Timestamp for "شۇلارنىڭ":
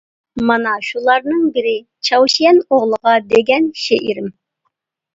0.87-1.43